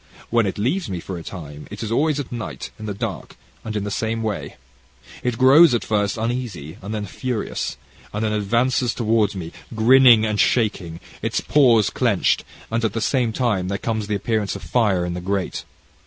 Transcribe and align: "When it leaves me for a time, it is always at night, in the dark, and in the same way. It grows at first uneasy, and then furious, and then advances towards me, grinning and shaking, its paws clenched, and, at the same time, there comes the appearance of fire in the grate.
"When 0.31 0.47
it 0.47 0.57
leaves 0.57 0.89
me 0.89 0.99
for 0.99 1.19
a 1.19 1.23
time, 1.23 1.67
it 1.69 1.83
is 1.83 1.91
always 1.91 2.19
at 2.19 2.31
night, 2.31 2.71
in 2.79 2.87
the 2.87 2.93
dark, 2.95 3.35
and 3.63 3.75
in 3.75 3.83
the 3.83 3.91
same 3.91 4.23
way. 4.23 4.55
It 5.21 5.37
grows 5.37 5.75
at 5.75 5.83
first 5.83 6.17
uneasy, 6.17 6.79
and 6.81 6.91
then 6.91 7.05
furious, 7.05 7.77
and 8.11 8.25
then 8.25 8.33
advances 8.33 8.95
towards 8.95 9.35
me, 9.35 9.51
grinning 9.75 10.25
and 10.25 10.39
shaking, 10.39 10.99
its 11.21 11.39
paws 11.39 11.91
clenched, 11.91 12.43
and, 12.71 12.83
at 12.83 12.93
the 12.93 12.99
same 12.99 13.31
time, 13.31 13.67
there 13.67 13.77
comes 13.77 14.07
the 14.07 14.15
appearance 14.15 14.55
of 14.55 14.63
fire 14.63 15.05
in 15.05 15.13
the 15.13 15.21
grate. 15.21 15.65